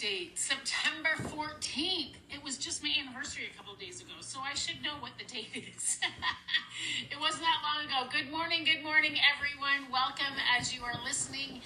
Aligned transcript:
date, 0.00 0.38
September 0.38 1.10
14th. 1.18 2.14
It 2.30 2.42
was 2.42 2.56
just 2.56 2.82
my 2.82 2.90
anniversary 2.98 3.44
a 3.52 3.56
couple 3.56 3.74
days 3.74 4.00
ago, 4.00 4.14
so 4.20 4.40
I 4.40 4.54
should 4.54 4.82
know 4.82 4.94
what 5.00 5.10
the 5.18 5.24
date 5.24 5.48
is. 5.76 5.98
it 7.10 7.20
wasn't 7.20 7.42
that 7.42 7.60
long 7.62 7.84
ago. 7.84 8.10
Good 8.10 8.32
morning, 8.32 8.64
good 8.64 8.82
morning, 8.82 9.16
everyone. 9.36 9.92
Welcome 9.92 10.40
as 10.58 10.74
you 10.74 10.84
are 10.84 10.94
listening, 11.04 11.60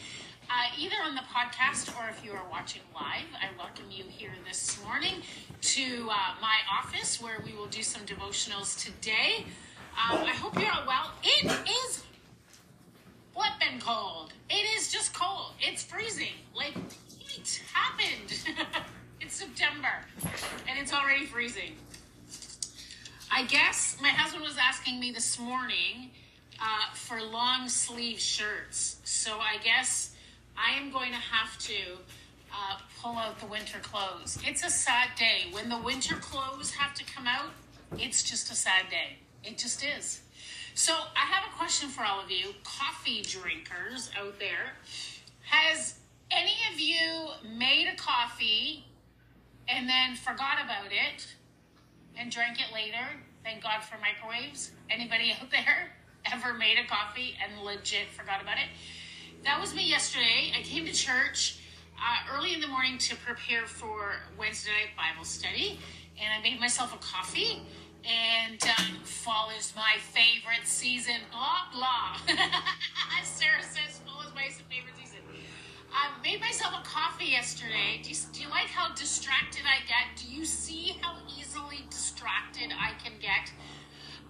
uh, 0.51 0.67
either 0.77 0.97
on 1.05 1.15
the 1.15 1.21
podcast 1.33 1.97
or 1.97 2.11
if 2.11 2.25
you 2.25 2.33
are 2.33 2.43
watching 2.51 2.83
live. 2.93 3.31
I 3.41 3.57
welcome 3.57 3.87
you 3.89 4.03
here 4.09 4.33
this 4.45 4.83
morning 4.83 5.23
to 5.61 6.09
uh, 6.11 6.35
my 6.41 6.59
office 6.73 7.23
where 7.23 7.41
we 7.47 7.53
will 7.53 7.69
do 7.69 7.85
some 7.85 8.03
devotionals 8.03 8.83
today. 8.85 9.47
Um, 9.95 10.25
I 10.25 10.33
hope 10.33 10.59
you're 10.59 10.73
all 10.73 10.89
well. 10.89 11.13
It 11.23 11.53
is 11.87 12.03
flipping 13.33 13.79
cold. 13.79 14.33
It 14.51 14.67
is 14.77 14.91
just 14.91 15.15
cold. 15.15 15.53
It's 15.61 15.85
freezing. 15.85 16.35
Like 16.53 16.75
heat 17.35 17.63
happened. 17.73 18.39
it's 19.21 19.37
September 19.37 20.05
and 20.69 20.79
it's 20.79 20.93
already 20.93 21.27
freezing. 21.45 21.73
I 23.31 23.45
guess 23.45 23.99
my 24.01 24.09
husband 24.09 24.43
was 24.43 24.57
asking 24.59 24.99
me 24.99 25.13
this 25.13 25.39
morning 25.39 26.11
uh, 26.59 26.95
for 26.95 27.21
long 27.21 27.69
sleeve 27.69 28.19
shirts. 28.19 28.97
So 29.05 29.33
I 29.41 29.59
guess 29.63 30.17
I 30.57 30.79
am 30.79 30.91
going 30.91 31.11
to 31.11 31.19
have 31.19 31.59
to 31.59 31.75
uh, 32.51 32.79
pull 32.99 33.19
out 33.19 33.39
the 33.41 33.47
winter 33.47 33.79
clothes. 33.83 34.39
It's 34.47 34.65
a 34.65 34.71
sad 34.71 35.11
day. 35.19 35.49
When 35.51 35.69
the 35.69 35.77
winter 35.77 36.15
clothes 36.15 36.71
have 36.71 36.95
to 36.95 37.05
come 37.05 37.27
out, 37.27 37.51
it's 37.99 38.23
just 38.23 38.51
a 38.51 38.55
sad 38.55 38.89
day. 38.89 39.19
It 39.43 39.59
just 39.59 39.85
is. 39.85 40.23
So 40.75 40.95
I 40.95 41.27
have 41.27 41.45
a 41.53 41.55
question 41.59 41.91
for 41.91 42.05
all 42.05 42.21
of 42.25 42.31
you, 42.31 42.55
coffee 42.65 43.21
drinkers 43.21 44.11
out 44.19 44.39
there. 44.39 44.77
Has 45.43 45.97
any 46.31 46.57
of 46.73 46.81
you 46.81 47.29
made 47.55 47.89
a 47.93 47.97
coffee 47.97 48.87
and 49.69 49.89
then 49.89 50.17
forgot 50.17 50.59
about 50.65 50.87
it 50.87 51.27
and 52.19 52.31
drank 52.31 52.61
it 52.61 52.73
later? 52.73 53.07
Thank 53.43 53.63
God 53.63 53.83
for 53.83 53.97
microwaves. 53.99 54.73
Anybody 54.91 55.33
out 55.41 55.51
there 55.51 55.93
ever 56.33 56.55
made 56.55 56.79
a 56.79 56.89
coffee 56.89 57.35
and 57.43 57.65
legit 57.65 58.11
forgot 58.11 58.43
about 58.43 58.57
it? 58.57 58.69
That 59.45 59.61
was 59.61 59.75
me 59.75 59.87
yesterday. 59.87 60.53
I 60.59 60.63
came 60.63 60.87
to 60.87 60.93
church 60.93 61.61
uh, 61.99 62.35
early 62.35 62.55
in 62.55 62.61
the 62.61 62.69
morning 62.69 62.99
to 62.99 63.17
prepare 63.17 63.67
for 63.67 64.13
Wednesday 64.39 64.71
night 64.71 64.97
Bible 64.97 65.25
study, 65.25 65.79
and 66.21 66.33
I 66.33 66.43
made 66.43 66.59
myself 66.61 66.95
a 66.95 66.99
coffee 66.99 67.63
and 68.05 68.63
um, 68.79 69.03
fall 69.05 69.51
is 69.57 69.73
my 69.75 69.97
favorite 69.99 70.67
season. 70.67 71.17
Blah 71.31 71.73
blah. 71.73 72.17
Sarah 73.25 73.63
says 73.63 74.01
fall 74.05 74.23
is 74.27 74.35
my 74.35 74.49
favorite 74.69 74.95
season. 74.97 75.04
I 75.95 76.11
made 76.23 76.41
myself 76.41 76.75
a 76.79 76.85
coffee 76.85 77.27
yesterday. 77.27 78.01
Do 78.03 78.11
you, 78.11 78.17
do 78.33 78.43
you 78.43 78.49
like 78.51 78.67
how 78.67 78.93
distracted 78.95 79.63
I 79.65 79.87
get? 79.87 80.21
Do 80.21 80.29
you 80.35 80.45
see 80.45 80.97
how 81.01 81.17
easily 81.39 81.87
distracted 81.89 82.73
I 82.77 82.93
can 83.03 83.13
get? 83.21 83.53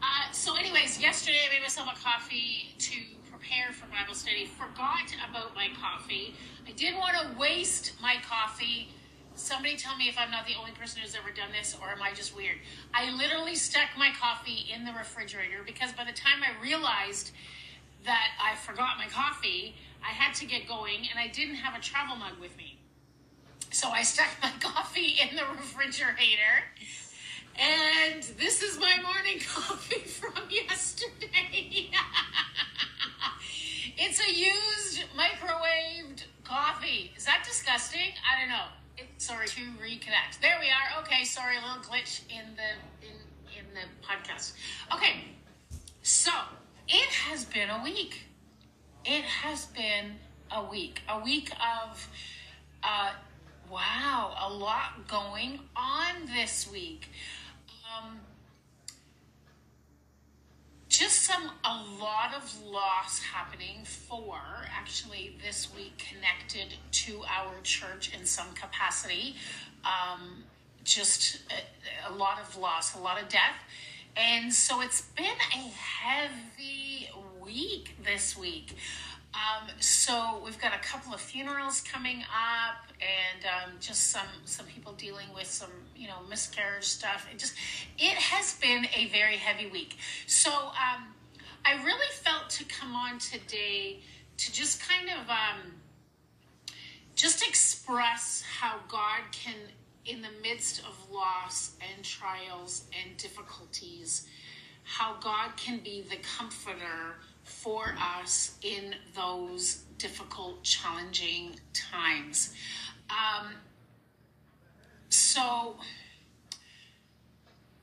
Uh, 0.02 0.30
so, 0.30 0.56
anyways, 0.56 1.00
yesterday 1.00 1.38
I 1.48 1.54
made 1.54 1.62
myself 1.62 1.88
a 1.90 1.98
coffee 1.98 2.74
to 2.78 3.00
prepare 3.30 3.72
for 3.72 3.86
Bible 3.86 4.14
study. 4.14 4.44
Forgot 4.44 5.16
about 5.28 5.54
my 5.54 5.68
coffee. 5.80 6.34
I 6.68 6.72
didn't 6.72 7.00
want 7.00 7.16
to 7.16 7.38
waste 7.38 7.94
my 8.02 8.16
coffee 8.28 8.88
Somebody 9.36 9.76
tell 9.76 9.96
me 9.96 10.08
if 10.08 10.16
I'm 10.16 10.30
not 10.30 10.46
the 10.46 10.54
only 10.54 10.70
person 10.70 11.02
who's 11.02 11.16
ever 11.16 11.30
done 11.34 11.50
this 11.50 11.76
or 11.80 11.88
am 11.88 12.00
I 12.00 12.12
just 12.12 12.36
weird? 12.36 12.56
I 12.94 13.10
literally 13.10 13.56
stuck 13.56 13.88
my 13.98 14.10
coffee 14.18 14.66
in 14.72 14.84
the 14.84 14.92
refrigerator 14.92 15.64
because 15.66 15.92
by 15.92 16.04
the 16.04 16.12
time 16.12 16.38
I 16.44 16.62
realized 16.62 17.32
that 18.04 18.28
I 18.40 18.54
forgot 18.54 18.96
my 18.96 19.06
coffee, 19.08 19.74
I 20.06 20.10
had 20.10 20.34
to 20.36 20.46
get 20.46 20.68
going 20.68 21.08
and 21.10 21.18
I 21.18 21.28
didn't 21.28 21.56
have 21.56 21.78
a 21.78 21.82
travel 21.82 22.16
mug 22.16 22.34
with 22.40 22.56
me. 22.56 22.78
So 23.70 23.88
I 23.88 24.02
stuck 24.02 24.28
my 24.42 24.52
coffee 24.60 25.16
in 25.20 25.36
the 25.36 25.42
refrigerator. 25.56 26.64
And 27.56 28.22
this 28.38 28.62
is 28.62 28.78
my 28.78 28.96
morning 29.02 29.40
coffee 29.46 30.00
from 30.00 30.42
yesterday. 30.50 31.90
it's 33.96 34.20
a 34.26 34.32
used 34.32 35.04
microwaved 35.16 36.24
coffee. 36.42 37.12
Is 37.16 37.24
that 37.24 37.44
disgusting? 37.46 38.12
I 38.30 38.40
don't 38.40 38.50
know 38.50 38.66
sorry 39.18 39.46
to 39.48 39.60
reconnect. 39.82 40.40
There 40.42 40.56
we 40.60 40.68
are. 40.68 41.02
Okay, 41.02 41.24
sorry, 41.24 41.56
a 41.56 41.60
little 41.60 41.82
glitch 41.82 42.20
in 42.28 42.54
the 42.56 43.06
in 43.06 43.14
in 43.58 43.64
the 43.74 44.06
podcast. 44.06 44.52
Okay, 44.92 45.24
so 46.02 46.30
it 46.88 47.10
has 47.10 47.44
been 47.44 47.70
a 47.70 47.82
week. 47.82 48.23
It 49.04 49.24
has 49.24 49.66
been 49.66 50.16
a 50.50 50.64
week. 50.64 51.02
A 51.08 51.22
week 51.22 51.50
of 51.52 52.08
uh, 52.82 53.10
wow, 53.70 54.34
a 54.40 54.52
lot 54.52 55.06
going 55.08 55.60
on 55.76 56.26
this 56.34 56.70
week. 56.70 57.08
Um, 57.84 58.20
just 60.88 61.22
some 61.22 61.50
a 61.64 61.84
lot 62.00 62.32
of 62.34 62.64
loss 62.64 63.20
happening 63.20 63.84
for 63.84 64.38
actually 64.70 65.36
this 65.44 65.68
week 65.74 65.98
connected 65.98 66.78
to 66.92 67.20
our 67.24 67.52
church 67.62 68.12
in 68.18 68.24
some 68.24 68.46
capacity 68.54 69.34
um, 69.84 70.44
just 70.84 71.40
a, 71.50 72.12
a, 72.12 72.14
lot 72.14 72.38
of 72.40 72.56
loss 72.56 72.94
a 72.94 72.98
lot 73.00 73.20
of 73.20 73.28
death 73.28 73.58
and 74.16 74.52
so 74.52 74.80
it's 74.82 75.00
been 75.16 75.24
a 75.24 75.56
heavy 75.56 77.10
week 77.44 77.96
this 78.04 78.36
week 78.36 78.74
um, 79.34 79.68
so 79.80 80.40
we've 80.44 80.60
got 80.60 80.74
a 80.74 80.78
couple 80.78 81.12
of 81.12 81.20
funerals 81.20 81.80
coming 81.80 82.22
up, 82.22 82.86
and 83.00 83.44
um, 83.44 83.72
just 83.80 84.10
some 84.10 84.28
some 84.44 84.64
people 84.66 84.92
dealing 84.92 85.26
with 85.34 85.48
some 85.48 85.70
you 85.96 86.06
know 86.06 86.18
miscarriage 86.30 86.84
stuff. 86.84 87.26
It 87.32 87.38
just 87.38 87.54
it 87.98 88.14
has 88.14 88.54
been 88.58 88.86
a 88.96 89.06
very 89.06 89.36
heavy 89.36 89.68
week. 89.68 89.96
So 90.26 90.50
um, 90.52 91.14
I 91.64 91.82
really 91.84 92.12
felt 92.12 92.48
to 92.50 92.64
come 92.64 92.94
on 92.94 93.18
today 93.18 94.00
to 94.36 94.52
just 94.52 94.80
kind 94.88 95.08
of 95.08 95.28
um, 95.28 95.72
just 97.16 97.44
express 97.46 98.44
how 98.60 98.76
God 98.88 99.20
can, 99.32 99.54
in 100.06 100.22
the 100.22 100.28
midst 100.42 100.80
of 100.80 101.10
loss 101.12 101.72
and 101.92 102.04
trials 102.04 102.84
and 103.02 103.16
difficulties, 103.16 104.28
how 104.84 105.16
God 105.20 105.56
can 105.56 105.80
be 105.80 106.04
the 106.08 106.16
comforter 106.16 107.16
for 107.44 107.94
us 108.00 108.56
in 108.62 108.94
those 109.14 109.84
difficult, 109.98 110.62
challenging 110.62 111.60
times. 111.72 112.54
Um, 113.10 113.52
so, 115.10 115.76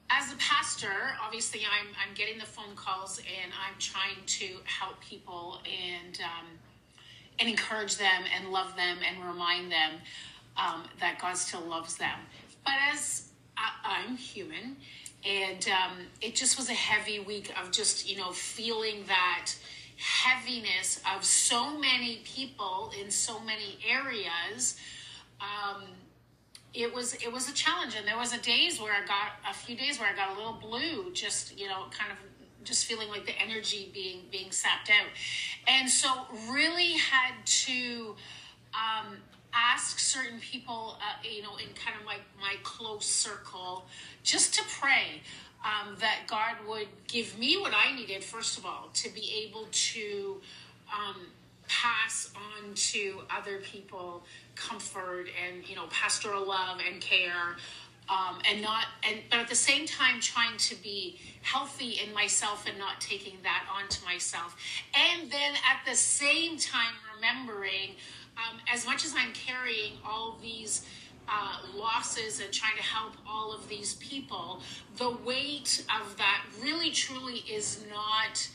as 0.10 0.34
a 0.34 0.36
pastor, 0.38 1.16
obviously, 1.24 1.62
I'm 1.62 1.88
I'm 1.96 2.14
getting 2.16 2.38
the 2.38 2.46
phone 2.46 2.76
calls 2.76 3.20
and 3.20 3.52
I'm 3.54 3.80
trying 3.80 4.26
to 4.26 4.48
help 4.66 5.00
people 5.00 5.62
and 5.66 6.20
um, 6.22 6.48
and 7.40 7.48
encourage 7.48 7.98
them 7.98 8.24
and 8.36 8.52
love 8.52 8.76
them 8.76 8.98
and 9.08 9.26
remind 9.26 9.72
them 9.72 9.92
um, 10.58 10.84
that 11.00 11.20
God 11.20 11.38
still 11.38 11.62
loves 11.62 11.96
them. 11.96 12.20
But 12.66 12.74
as 12.92 13.30
I, 13.58 13.72
I'm 13.84 14.18
human 14.18 14.78
and 15.26 15.68
um, 15.68 15.98
it 16.22 16.36
just 16.36 16.58
was 16.58 16.70
a 16.70 16.74
heavy 16.74 17.20
week 17.20 17.54
of 17.62 17.72
just 17.72 18.10
you 18.10 18.18
know 18.18 18.32
feeling 18.32 19.04
that 19.08 19.52
heaviness 19.98 21.00
of 21.16 21.24
so 21.24 21.78
many 21.78 22.22
people 22.24 22.92
in 23.00 23.12
so 23.12 23.40
many 23.40 23.78
areas. 23.88 24.78
Um, 25.40 25.84
it 26.74 26.94
was 26.94 27.14
it 27.16 27.32
was 27.32 27.50
a 27.50 27.54
challenge. 27.54 27.96
And 27.96 28.08
there 28.08 28.18
was 28.18 28.34
a 28.34 28.40
days 28.40 28.80
where 28.80 28.94
i 28.94 29.06
got 29.06 29.34
a 29.50 29.54
few 29.54 29.76
days 29.76 30.00
where 30.00 30.10
i 30.10 30.16
got 30.16 30.36
a 30.36 30.38
little 30.38 30.54
blue 30.62 31.12
just 31.14 31.60
you 31.60 31.68
know 31.68 31.86
kind 31.92 32.12
of 32.12 32.18
just 32.64 32.86
feeling 32.86 33.10
like 33.10 33.26
the 33.26 33.38
energy 33.40 33.90
being 33.94 34.22
being 34.32 34.52
sapped 34.52 34.90
out. 34.90 35.10
And 35.68 35.90
so 35.90 36.10
really 36.52 36.94
had 36.94 37.34
to 37.46 38.16
um, 38.74 39.18
ask 39.54 40.00
certain 40.00 40.40
people, 40.40 40.98
uh, 41.00 41.28
you 41.28 41.42
know, 41.42 41.56
in 41.58 41.74
kind 41.74 42.00
of 42.00 42.06
like 42.06 42.22
my 42.40 42.56
close 42.64 43.06
circle, 43.06 43.86
just 44.24 44.54
to 44.56 44.64
pray 44.80 45.22
um, 45.64 45.96
that 46.00 46.22
God 46.28 46.56
would 46.68 46.88
give 47.08 47.38
me 47.38 47.58
what 47.58 47.74
I 47.74 47.96
needed, 47.96 48.24
first 48.24 48.58
of 48.58 48.66
all, 48.66 48.90
to 48.94 49.10
be 49.10 49.48
able 49.48 49.68
to 49.72 50.42
um, 50.92 51.28
pass 51.68 52.32
on 52.36 52.74
to 52.74 53.22
other 53.30 53.60
people 53.60 54.24
comfort 54.56 55.28
and, 55.46 55.68
you 55.68 55.76
know, 55.76 55.86
pastoral 55.90 56.48
love 56.48 56.80
and 56.86 57.02
care. 57.02 57.58
Um, 58.10 58.40
and 58.52 58.62
not 58.62 58.86
and 59.08 59.20
but 59.30 59.40
at 59.40 59.48
the 59.48 59.56
same 59.56 59.86
time 59.86 60.20
trying 60.20 60.58
to 60.58 60.76
be 60.76 61.18
healthy 61.44 62.00
in 62.06 62.14
myself 62.14 62.66
and 62.68 62.78
not 62.78 63.00
taking 63.00 63.38
that 63.44 63.66
onto 63.74 64.04
myself 64.04 64.58
and 64.94 65.32
then 65.32 65.54
at 65.54 65.88
the 65.90 65.96
same 65.96 66.58
time 66.58 66.94
remembering 67.16 67.92
um, 68.38 68.60
as 68.72 68.86
much 68.86 69.06
as 69.06 69.14
I'm 69.18 69.34
carrying 69.34 69.94
all 70.06 70.38
these 70.42 70.86
uh, 71.28 71.60
losses 71.76 72.40
and 72.40 72.52
trying 72.52 72.76
to 72.76 72.84
help 72.84 73.14
all 73.28 73.54
of 73.54 73.68
these 73.68 73.96
people, 73.96 74.62
the 74.98 75.12
weight 75.26 75.86
of 76.02 76.18
that 76.18 76.44
really 76.62 76.92
truly 76.92 77.44
is 77.50 77.84
not 77.90 78.50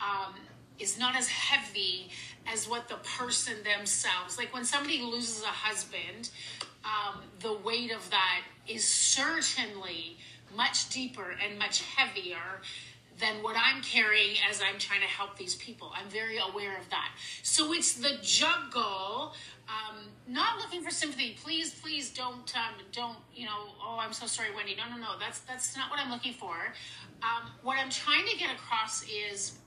um, 0.00 0.34
is 0.78 0.98
not 0.98 1.16
as 1.16 1.28
heavy 1.28 2.10
as 2.52 2.68
what 2.68 2.88
the 2.88 2.96
person 2.96 3.54
themselves. 3.62 4.36
Like 4.36 4.52
when 4.52 4.64
somebody 4.64 5.00
loses 5.00 5.42
a 5.42 5.46
husband, 5.46 6.30
um, 6.84 7.22
the 7.40 7.54
weight 7.54 7.92
of 7.92 8.08
that 8.10 8.42
is 8.68 8.86
certainly 8.86 10.18
much 10.56 10.88
deeper 10.90 11.34
and 11.42 11.58
much 11.58 11.82
heavier 11.82 12.60
than 13.20 13.42
what 13.42 13.56
I'm 13.56 13.82
carrying 13.82 14.36
as 14.48 14.60
I'm 14.60 14.78
trying 14.78 15.00
to 15.00 15.06
help 15.06 15.36
these 15.36 15.54
people. 15.54 15.92
I'm 15.94 16.08
very 16.08 16.38
aware 16.38 16.76
of 16.76 16.88
that. 16.90 17.10
So 17.42 17.72
it's 17.72 17.94
the 17.94 18.18
juggle. 18.22 19.34
Um, 19.68 20.08
not 20.28 20.58
looking 20.58 20.82
for 20.82 20.90
sympathy. 20.90 21.36
Please, 21.42 21.74
please 21.74 22.10
don't, 22.10 22.52
um, 22.56 22.74
don't, 22.92 23.16
you 23.34 23.46
know, 23.46 23.72
oh, 23.82 23.98
I'm 24.00 24.12
so 24.12 24.26
sorry, 24.26 24.48
Wendy. 24.54 24.76
No, 24.76 24.94
no, 24.94 25.00
no. 25.00 25.18
That's, 25.18 25.40
that's 25.40 25.76
not 25.76 25.90
what 25.90 26.00
I'm 26.00 26.10
looking 26.10 26.32
for. 26.32 26.54
Um, 27.22 27.50
what 27.62 27.78
I'm 27.78 27.90
trying 27.90 28.26
to 28.26 28.36
get 28.36 28.50
across 28.54 29.04
is 29.04 29.58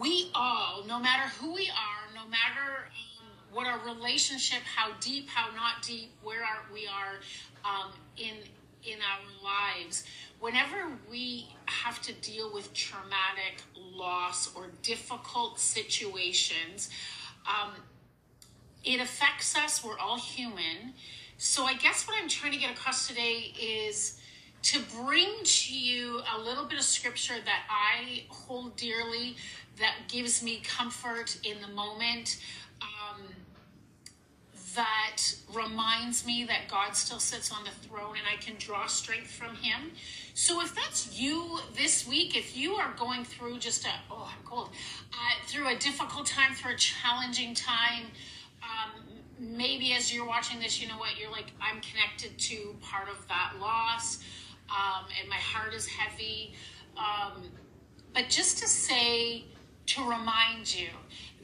we 0.00 0.30
all, 0.34 0.84
no 0.86 0.98
matter 0.98 1.28
who 1.40 1.52
we 1.52 1.68
are, 1.70 2.14
no 2.14 2.28
matter 2.30 2.86
um, 3.20 3.28
what 3.52 3.66
our 3.66 3.80
relationship, 3.84 4.60
how 4.62 4.92
deep, 5.00 5.28
how 5.28 5.54
not 5.54 5.82
deep, 5.82 6.12
where 6.22 6.42
are, 6.42 6.62
we 6.72 6.86
are 6.86 7.20
um, 7.64 7.92
in 8.16 8.36
in 8.84 8.98
our 9.00 9.44
lives, 9.44 10.04
whenever 10.40 10.92
we 11.10 11.48
have 11.66 12.00
to 12.02 12.12
deal 12.14 12.52
with 12.52 12.72
traumatic 12.74 13.62
loss 13.76 14.54
or 14.54 14.66
difficult 14.82 15.58
situations, 15.58 16.90
um, 17.46 17.72
it 18.84 19.00
affects 19.00 19.56
us. 19.56 19.84
We're 19.84 19.98
all 19.98 20.18
human. 20.18 20.94
So 21.38 21.64
I 21.64 21.74
guess 21.74 22.06
what 22.06 22.16
I'm 22.20 22.28
trying 22.28 22.52
to 22.52 22.58
get 22.58 22.72
across 22.72 23.08
today 23.08 23.52
is 23.60 24.18
to 24.62 24.80
bring 25.04 25.28
to 25.42 25.76
you 25.76 26.20
a 26.36 26.40
little 26.40 26.64
bit 26.64 26.78
of 26.78 26.84
scripture 26.84 27.34
that 27.44 27.62
I 27.68 28.24
hold 28.28 28.76
dearly, 28.76 29.36
that 29.78 29.94
gives 30.08 30.42
me 30.42 30.62
comfort 30.64 31.38
in 31.44 31.60
the 31.60 31.68
moment, 31.68 32.38
um, 32.80 33.22
that 34.74 35.18
reminds 35.52 36.24
me 36.24 36.44
that 36.44 36.68
God 36.68 36.96
still 36.96 37.18
sits 37.18 37.52
on 37.52 37.64
the 37.64 37.70
throne 37.86 38.14
and 38.16 38.26
I 38.30 38.40
can 38.40 38.54
draw 38.58 38.86
strength 38.86 39.30
from 39.30 39.54
Him. 39.56 39.92
So 40.34 40.62
if 40.62 40.74
that's 40.74 41.18
you 41.18 41.58
this 41.76 42.06
week, 42.06 42.36
if 42.36 42.56
you 42.56 42.74
are 42.74 42.92
going 42.98 43.24
through 43.24 43.58
just 43.58 43.84
a, 43.84 43.90
oh, 44.10 44.30
I'm 44.32 44.44
cold, 44.44 44.70
uh, 45.12 45.46
through 45.46 45.68
a 45.68 45.76
difficult 45.76 46.26
time, 46.26 46.54
through 46.54 46.72
a 46.72 46.76
challenging 46.76 47.54
time, 47.54 48.04
um, 48.62 49.02
maybe 49.38 49.92
as 49.92 50.14
you're 50.14 50.26
watching 50.26 50.60
this, 50.60 50.80
you 50.80 50.88
know 50.88 50.98
what, 50.98 51.18
you're 51.20 51.30
like, 51.32 51.52
I'm 51.60 51.80
connected 51.80 52.38
to 52.38 52.74
part 52.80 53.08
of 53.08 53.26
that 53.28 53.54
loss 53.60 54.18
um, 54.70 55.04
and 55.20 55.28
my 55.28 55.36
heart 55.36 55.74
is 55.74 55.86
heavy. 55.86 56.54
Um, 56.96 57.50
but 58.14 58.28
just 58.28 58.58
to 58.58 58.68
say, 58.68 59.44
to 59.86 60.02
remind 60.08 60.72
you 60.74 60.88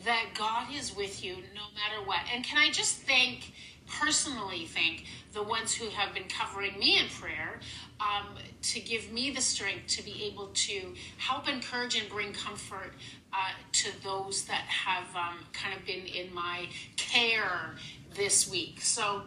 that 0.05 0.27
God 0.37 0.69
is 0.73 0.95
with 0.95 1.25
you 1.25 1.37
no 1.55 1.63
matter 1.75 2.05
what. 2.05 2.21
And 2.33 2.45
can 2.45 2.59
I 2.59 2.71
just 2.71 2.99
thank, 2.99 3.53
personally 4.01 4.67
thank, 4.67 5.05
the 5.33 5.43
ones 5.43 5.75
who 5.75 5.89
have 5.89 6.15
been 6.15 6.29
covering 6.29 6.79
me 6.79 6.99
in 6.99 7.07
prayer 7.09 7.61
um, 8.01 8.37
to 8.63 8.81
give 8.81 9.13
me 9.13 9.31
the 9.31 9.41
strength 9.41 9.89
to 9.89 10.05
be 10.05 10.25
able 10.25 10.49
to 10.49 10.95
help 11.19 11.49
encourage 11.49 11.99
and 11.99 12.09
bring 12.09 12.33
comfort 12.33 12.93
uh, 13.33 13.51
to 13.73 13.91
those 14.03 14.45
that 14.45 14.63
have 14.63 15.15
um, 15.17 15.39
kind 15.53 15.75
of 15.75 15.85
been 15.85 16.07
in 16.07 16.33
my 16.33 16.67
care 16.97 17.75
this 18.15 18.51
week. 18.51 18.81
So, 18.81 19.23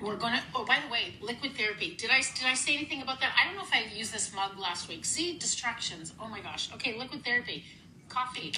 we're 0.00 0.16
gonna. 0.16 0.42
Oh, 0.54 0.64
by 0.64 0.78
the 0.84 0.92
way, 0.92 1.14
liquid 1.22 1.56
therapy. 1.56 1.94
Did 1.96 2.10
I 2.10 2.20
did 2.20 2.44
I 2.44 2.52
say 2.52 2.74
anything 2.76 3.00
about 3.00 3.20
that? 3.20 3.32
I 3.40 3.46
don't 3.46 3.56
know 3.56 3.62
if 3.62 3.72
I 3.72 3.96
used 3.96 4.12
this 4.12 4.34
mug 4.34 4.58
last 4.58 4.88
week. 4.88 5.06
See 5.06 5.38
distractions. 5.38 6.12
Oh 6.20 6.28
my 6.28 6.40
gosh. 6.40 6.70
Okay, 6.74 6.98
liquid 6.98 7.24
therapy, 7.24 7.64
coffee. 8.08 8.52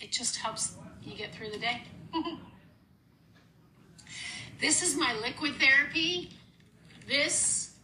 It 0.00 0.10
just 0.12 0.36
helps 0.36 0.74
you 1.02 1.16
get 1.16 1.34
through 1.34 1.50
the 1.50 1.58
day. 1.58 1.82
this 4.60 4.82
is 4.82 4.96
my 4.96 5.14
liquid 5.20 5.54
therapy. 5.56 6.30
This 7.06 7.74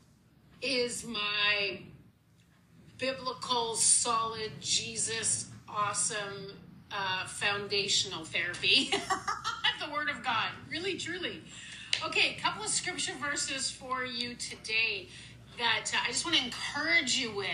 is 0.62 1.04
my 1.04 1.80
biblical, 2.98 3.74
solid, 3.76 4.52
Jesus, 4.60 5.50
awesome, 5.68 6.52
uh, 6.90 7.26
foundational 7.26 8.24
therapy. 8.24 8.90
the 9.86 9.92
Word 9.92 10.08
of 10.08 10.24
God. 10.24 10.48
Really, 10.70 10.96
truly. 10.96 11.42
Okay, 12.04 12.36
a 12.36 12.40
couple 12.40 12.62
of 12.64 12.68
scripture 12.68 13.14
verses 13.20 13.70
for 13.70 14.04
you 14.04 14.34
today 14.34 15.08
that 15.58 15.90
uh, 15.94 15.98
I 16.04 16.08
just 16.08 16.24
want 16.24 16.36
to 16.36 16.44
encourage 16.44 17.16
you 17.16 17.34
with. 17.34 17.48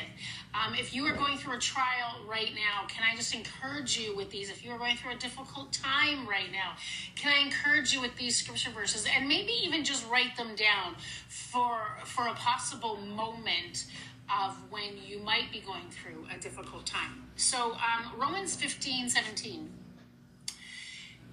Um, 0.54 0.74
if 0.74 0.94
you 0.94 1.04
are 1.06 1.14
going 1.14 1.36
through 1.36 1.56
a 1.56 1.60
trial 1.60 2.20
right 2.28 2.50
now, 2.54 2.86
can 2.86 3.02
I 3.02 3.16
just 3.16 3.34
encourage 3.34 3.98
you 3.98 4.14
with 4.16 4.30
these? 4.30 4.50
If 4.50 4.64
you 4.64 4.70
are 4.70 4.78
going 4.78 4.96
through 4.96 5.12
a 5.12 5.16
difficult 5.16 5.72
time 5.72 6.28
right 6.28 6.52
now, 6.52 6.76
can 7.16 7.32
I 7.32 7.44
encourage 7.44 7.92
you 7.92 8.00
with 8.00 8.14
these 8.16 8.36
scripture 8.36 8.70
verses 8.70 9.06
and 9.12 9.26
maybe 9.26 9.52
even 9.64 9.84
just 9.84 10.08
write 10.08 10.36
them 10.36 10.54
down 10.54 10.94
for 11.28 11.80
for 12.04 12.28
a 12.28 12.34
possible 12.34 12.96
moment 12.96 13.86
of 14.32 14.56
when 14.70 14.96
you 15.04 15.18
might 15.18 15.50
be 15.52 15.60
going 15.60 15.90
through 15.90 16.26
a 16.34 16.38
difficult 16.40 16.86
time. 16.86 17.24
So 17.36 17.72
um, 17.72 18.18
Romans 18.18 18.54
15, 18.56 19.10
17. 19.10 19.70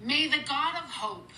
May 0.04 0.28
the 0.28 0.38
God 0.46 0.74
of 0.82 0.90
hope 0.90 1.30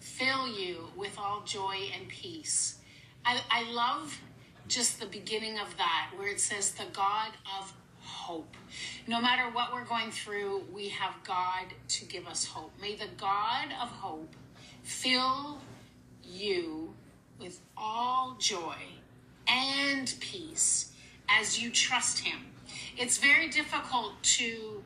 fill 0.00 0.48
you 0.48 0.88
with 0.96 1.18
all 1.18 1.42
joy 1.44 1.76
and 1.94 2.08
peace. 2.08 2.78
I, 3.24 3.40
I 3.50 3.70
love 3.70 4.18
just 4.72 5.00
the 5.00 5.06
beginning 5.06 5.58
of 5.58 5.76
that, 5.76 6.10
where 6.16 6.28
it 6.28 6.40
says, 6.40 6.72
the 6.72 6.84
God 6.92 7.30
of 7.58 7.72
hope. 8.00 8.56
No 9.06 9.20
matter 9.20 9.50
what 9.52 9.72
we're 9.72 9.84
going 9.84 10.10
through, 10.10 10.64
we 10.72 10.88
have 10.88 11.14
God 11.24 11.66
to 11.88 12.04
give 12.06 12.26
us 12.26 12.46
hope. 12.46 12.72
May 12.80 12.94
the 12.94 13.08
God 13.18 13.68
of 13.80 13.88
hope 13.88 14.34
fill 14.82 15.58
you 16.24 16.94
with 17.38 17.60
all 17.76 18.36
joy 18.38 18.76
and 19.46 20.12
peace 20.20 20.92
as 21.28 21.60
you 21.60 21.70
trust 21.70 22.20
Him. 22.20 22.38
It's 22.96 23.18
very 23.18 23.48
difficult 23.48 24.14
to 24.22 24.82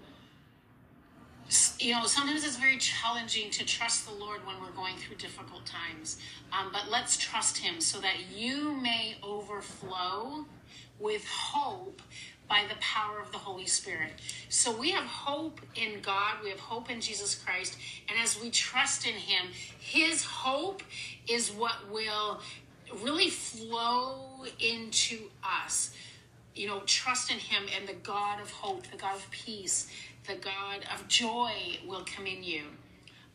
you 1.79 1.93
know, 1.93 2.07
sometimes 2.07 2.45
it's 2.45 2.57
very 2.57 2.79
challenging 2.79 3.51
to 3.51 3.65
trust 3.65 4.07
the 4.07 4.15
Lord 4.15 4.47
when 4.47 4.57
we're 4.61 4.71
going 4.71 4.97
through 4.97 5.17
difficult 5.17 5.67
times. 5.67 6.19
Um, 6.53 6.71
but 6.73 6.85
let's 6.91 7.17
trust 7.17 7.59
Him 7.59 7.81
so 7.81 8.01
that 8.01 8.17
you 8.35 8.73
may 8.81 9.17
overflow 9.23 10.47
with 10.99 11.27
hope 11.27 12.01
by 12.49 12.63
the 12.69 12.77
power 12.81 13.21
of 13.21 13.31
the 13.33 13.39
Holy 13.39 13.67
Spirit. 13.67 14.13
So 14.49 14.75
we 14.75 14.93
have 14.93 15.05
hope 15.05 15.61
in 15.75 16.01
God, 16.01 16.37
we 16.43 16.51
have 16.51 16.61
hope 16.61 16.91
in 16.91 17.01
Jesus 17.01 17.35
Christ, 17.35 17.77
and 18.09 18.19
as 18.19 18.41
we 18.41 18.51
trust 18.51 19.07
in 19.07 19.15
Him, 19.15 19.49
His 19.79 20.25
hope 20.25 20.83
is 21.29 21.51
what 21.51 21.91
will 21.91 22.41
really 23.03 23.31
flow 23.31 24.45
into 24.61 25.29
us. 25.43 25.95
You 26.57 26.67
know, 26.69 26.81
trust 26.87 27.31
in 27.31 27.39
Him 27.39 27.65
and 27.79 27.87
the 27.87 27.95
God 27.95 28.41
of 28.41 28.51
hope, 28.51 28.87
the 28.91 28.97
God 28.97 29.17
of 29.17 29.31
peace 29.31 29.89
the 30.27 30.35
God 30.35 30.85
of 30.93 31.07
joy 31.09 31.53
will 31.87 32.05
come 32.05 32.27
in 32.27 32.43
you. 32.43 32.65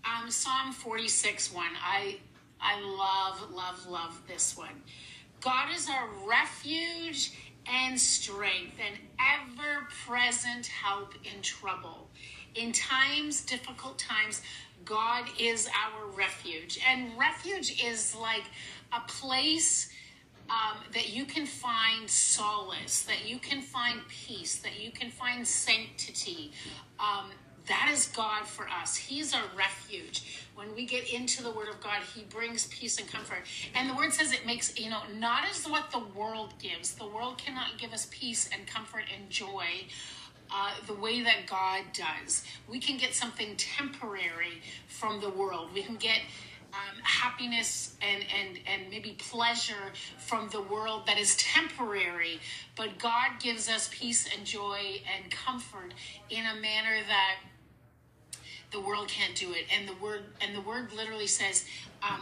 Um, 0.03 0.29
Psalm 0.29 0.73
46 0.73 1.53
1. 1.53 1.65
I, 1.81 2.17
I 2.59 2.81
love, 2.81 3.51
love, 3.51 3.87
love 3.87 4.21
this 4.27 4.57
one. 4.57 4.81
God 5.39 5.69
is 5.73 5.87
our 5.89 6.09
refuge 6.27 7.31
and 7.65 7.99
strength 7.99 8.77
and 8.79 8.97
ever 9.19 9.87
present 10.05 10.67
help 10.67 11.13
in 11.23 11.41
trouble. 11.41 12.09
In 12.55 12.71
times, 12.73 13.41
difficult 13.41 13.97
times, 13.97 14.41
God 14.83 15.25
is 15.39 15.67
our 15.67 16.07
refuge. 16.07 16.79
And 16.89 17.17
refuge 17.17 17.81
is 17.83 18.15
like 18.15 18.43
a 18.91 18.99
place 19.07 19.89
um, 20.51 20.77
that 20.93 21.09
you 21.15 21.23
can 21.23 21.45
find 21.45 22.09
solace, 22.09 23.03
that 23.03 23.27
you 23.27 23.39
can 23.39 23.61
find 23.61 24.01
peace, 24.09 24.57
that 24.57 24.79
you 24.79 24.91
can 24.91 25.09
find 25.09 25.47
sanctity. 25.47 26.51
Um, 26.99 27.31
that 27.67 27.89
is 27.93 28.07
God 28.07 28.45
for 28.45 28.67
us. 28.67 28.97
He's 28.97 29.33
our 29.33 29.43
refuge. 29.55 30.47
When 30.55 30.75
we 30.75 30.85
get 30.85 31.13
into 31.13 31.41
the 31.41 31.51
Word 31.51 31.69
of 31.69 31.79
God, 31.79 32.01
He 32.13 32.23
brings 32.23 32.67
peace 32.67 32.99
and 32.99 33.07
comfort. 33.07 33.43
And 33.75 33.89
the 33.89 33.93
Word 33.93 34.11
says 34.11 34.33
it 34.33 34.45
makes, 34.45 34.77
you 34.77 34.89
know, 34.89 35.01
not 35.17 35.43
as 35.49 35.65
what 35.69 35.89
the 35.91 36.03
world 36.19 36.53
gives. 36.59 36.95
The 36.95 37.07
world 37.07 37.37
cannot 37.37 37.77
give 37.77 37.93
us 37.93 38.07
peace 38.11 38.49
and 38.51 38.67
comfort 38.67 39.03
and 39.15 39.29
joy. 39.29 39.65
Uh, 40.53 40.71
the 40.85 40.93
way 40.95 41.21
that 41.23 41.47
God 41.47 41.79
does. 41.93 42.43
We 42.67 42.79
can 42.79 42.97
get 42.97 43.13
something 43.13 43.55
temporary 43.55 44.61
from 44.89 45.21
the 45.21 45.29
world. 45.29 45.69
We 45.73 45.81
can 45.81 45.95
get 45.95 46.19
um, 46.73 47.01
happiness 47.03 47.95
and, 48.01 48.23
and, 48.39 48.59
and 48.67 48.89
maybe 48.89 49.15
pleasure 49.17 49.91
from 50.17 50.49
the 50.49 50.61
world 50.61 51.05
that 51.07 51.17
is 51.17 51.35
temporary, 51.37 52.39
but 52.75 52.97
God 52.97 53.31
gives 53.39 53.69
us 53.69 53.89
peace 53.91 54.27
and 54.35 54.45
joy 54.45 55.01
and 55.15 55.31
comfort 55.31 55.93
in 56.29 56.45
a 56.45 56.55
manner 56.61 56.97
that 57.07 57.35
the 58.71 58.79
world 58.79 59.07
can't 59.07 59.35
do 59.35 59.51
it. 59.53 59.65
And 59.75 59.87
the 59.87 59.95
word 60.01 60.23
and 60.39 60.55
the 60.55 60.61
word 60.61 60.93
literally 60.93 61.27
says 61.27 61.65
um, 62.01 62.21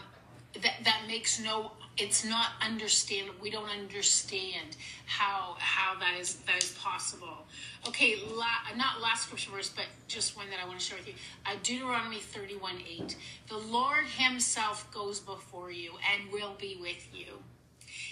that 0.62 0.74
that 0.84 1.02
makes 1.08 1.40
no 1.40 1.72
it's 2.00 2.24
not 2.24 2.52
understand 2.66 3.30
we 3.42 3.50
don't 3.50 3.70
understand 3.70 4.78
how 5.06 5.56
how 5.60 6.00
that 6.00 6.16
is 6.20 6.36
that 6.48 6.64
is 6.64 6.72
possible. 6.72 7.46
Okay 7.88 8.16
la, 8.34 8.46
not 8.76 9.02
last 9.02 9.24
scripture 9.24 9.52
verse 9.52 9.70
but 9.70 9.86
just 10.08 10.38
one 10.38 10.50
that 10.50 10.60
i 10.64 10.68
want 10.68 10.80
to 10.80 10.86
share 10.86 10.98
with 10.98 11.08
you. 11.08 11.14
Uh, 11.46 11.56
deuteronomy 11.62 12.20
31 12.20 12.76
8 13.02 13.16
the 13.50 13.58
lord 13.58 14.06
himself 14.06 14.90
goes 14.94 15.20
before 15.20 15.72
you 15.72 15.94
and 16.14 16.32
will 16.32 16.56
be 16.60 16.78
with 16.80 17.08
you. 17.14 17.34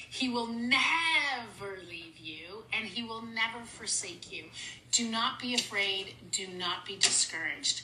He 0.09 0.29
will 0.29 0.47
never 0.47 1.79
leave 1.87 2.17
you 2.17 2.63
and 2.73 2.87
he 2.87 3.03
will 3.03 3.21
never 3.21 3.63
forsake 3.65 4.31
you. 4.31 4.45
Do 4.91 5.07
not 5.09 5.39
be 5.39 5.53
afraid. 5.53 6.15
Do 6.31 6.47
not 6.47 6.85
be 6.85 6.95
discouraged. 6.95 7.83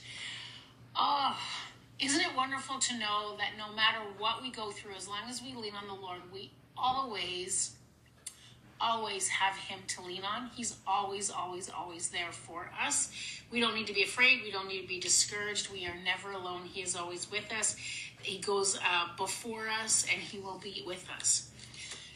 Oh 0.95 1.37
isn't 1.99 2.21
it 2.21 2.35
wonderful 2.35 2.79
to 2.79 2.97
know 2.97 3.35
that 3.37 3.51
no 3.57 3.73
matter 3.75 3.99
what 4.17 4.41
we 4.41 4.51
go 4.51 4.71
through, 4.71 4.95
as 4.95 5.07
long 5.07 5.29
as 5.29 5.41
we 5.41 5.53
lean 5.53 5.73
on 5.75 5.87
the 5.87 6.01
Lord, 6.01 6.19
we 6.33 6.51
always, 6.77 7.75
always 8.81 9.27
have 9.27 9.55
Him 9.55 9.79
to 9.87 10.01
lean 10.01 10.23
on. 10.23 10.49
He's 10.55 10.75
always, 10.87 11.29
always, 11.29 11.69
always 11.69 12.09
there 12.09 12.31
for 12.31 12.69
us. 12.83 13.11
We 13.51 13.59
don't 13.59 13.75
need 13.75 13.87
to 13.87 13.93
be 13.93 14.03
afraid. 14.03 14.41
We 14.43 14.51
don't 14.51 14.67
need 14.67 14.81
to 14.81 14.87
be 14.87 14.99
discouraged. 14.99 15.71
We 15.71 15.85
are 15.85 15.95
never 16.03 16.31
alone. 16.31 16.61
He 16.65 16.81
is 16.81 16.95
always 16.95 17.29
with 17.31 17.51
us. 17.51 17.75
He 18.21 18.39
goes 18.39 18.77
uh, 18.77 19.09
before 19.17 19.67
us 19.67 20.05
and 20.11 20.21
He 20.21 20.39
will 20.39 20.59
be 20.59 20.83
with 20.85 21.07
us. 21.15 21.49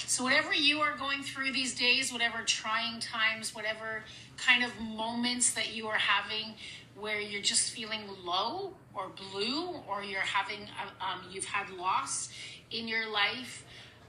So, 0.07 0.24
whatever 0.24 0.53
you 0.53 0.79
are 0.79 0.96
going 0.96 1.22
through 1.22 1.51
these 1.51 1.75
days, 1.75 2.13
whatever 2.13 2.41
trying 2.46 3.01
times, 3.01 3.53
whatever 3.53 4.03
kind 4.38 4.63
of 4.63 4.72
moments 4.79 5.51
that 5.51 5.75
you 5.75 5.88
are 5.88 5.98
having, 5.98 6.53
where 7.00 7.20
you're 7.20 7.42
just 7.42 7.72
feeling 7.72 8.01
low 8.24 8.74
or 8.94 9.10
blue 9.32 9.75
or 9.88 10.04
you're 10.04 10.20
having 10.22 10.62
uh, 10.62 11.04
um, 11.04 11.22
you've 11.32 11.46
had 11.46 11.70
loss 11.72 12.30
in 12.72 12.88
your 12.88 13.12
life 13.12 13.66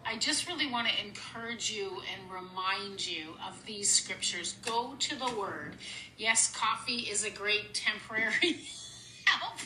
i 0.07 0.16
just 0.16 0.49
really 0.49 0.66
want 0.71 0.88
to 0.88 1.04
encourage 1.04 1.71
you 1.71 2.00
and 2.12 2.33
remind 2.33 3.07
you 3.07 3.35
of 3.47 3.64
these 3.66 3.90
scriptures 3.90 4.57
go 4.64 4.95
to 4.99 5.16
the 5.16 5.37
word 5.38 5.73
yes 6.16 6.50
coffee 6.50 7.00
is 7.11 7.25
a 7.25 7.30
great 7.30 7.75
temporary 7.75 8.61
help 9.25 9.59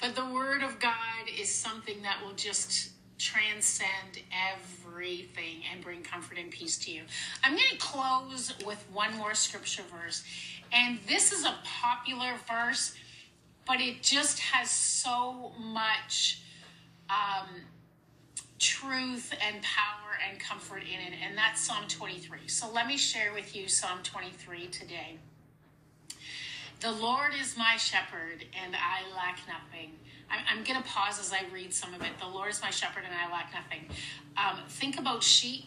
but 0.00 0.14
the 0.14 0.32
word 0.32 0.62
of 0.62 0.78
god 0.78 0.94
is 1.38 1.52
something 1.52 2.02
that 2.02 2.18
will 2.24 2.34
just 2.34 2.90
transcend 3.18 4.22
everything 4.32 5.62
and 5.72 5.82
bring 5.82 6.02
comfort 6.02 6.38
and 6.38 6.50
peace 6.50 6.78
to 6.78 6.92
you. 6.92 7.02
I'm 7.42 7.52
going 7.52 7.68
to 7.72 7.76
close 7.76 8.54
with 8.64 8.84
one 8.92 9.16
more 9.16 9.34
scripture 9.34 9.82
verse. 9.90 10.22
And 10.72 10.98
this 11.08 11.32
is 11.32 11.44
a 11.44 11.54
popular 11.64 12.34
verse, 12.46 12.94
but 13.66 13.80
it 13.80 14.02
just 14.02 14.38
has 14.38 14.70
so 14.70 15.52
much 15.58 16.42
um, 17.10 17.48
truth 18.58 19.32
and 19.46 19.62
power 19.62 20.18
and 20.28 20.38
comfort 20.40 20.82
in 20.82 21.00
it. 21.00 21.16
And 21.24 21.36
that's 21.36 21.60
Psalm 21.60 21.84
23. 21.88 22.40
So 22.46 22.70
let 22.70 22.86
me 22.86 22.96
share 22.96 23.32
with 23.32 23.54
you 23.54 23.68
Psalm 23.68 24.00
23 24.02 24.66
today. 24.68 25.18
The 26.80 26.92
Lord 26.92 27.32
is 27.40 27.56
my 27.56 27.76
shepherd, 27.76 28.44
and 28.64 28.76
I 28.76 29.12
lack 29.16 29.40
nothing. 29.48 29.92
I'm, 30.30 30.62
going 30.62 30.80
to 30.80 30.86
pause 30.86 31.18
as 31.18 31.32
I 31.32 31.42
read 31.52 31.72
some 31.72 31.94
of 31.94 32.02
it. 32.02 32.10
The 32.20 32.26
Lord 32.26 32.50
is 32.50 32.60
my 32.60 32.70
shepherd, 32.70 33.04
and 33.04 33.14
I 33.14 33.32
lack 33.32 33.52
nothing. 33.52 33.86
Um, 34.36 34.60
think 34.68 34.98
about 34.98 35.22
sheep 35.22 35.64